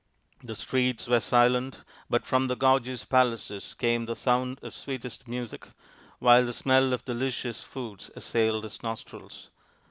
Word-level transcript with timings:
The 0.43 0.55
streets 0.55 1.05
were 1.07 1.19
silent, 1.19 1.81
but 2.09 2.25
from 2.25 2.47
the 2.47 2.55
gorgeous 2.55 3.05
palaces 3.05 3.75
came 3.75 4.05
the 4.05 4.15
sound 4.15 4.57
of 4.63 4.73
sweetest 4.73 5.27
music, 5.27 5.67
while 6.17 6.43
the 6.43 6.53
smell 6.53 6.91
of 6.91 7.05
delicious 7.05 7.61
foods 7.61 8.09
assailed 8.15 8.63
his 8.63 8.81
nostrils. 8.81 9.49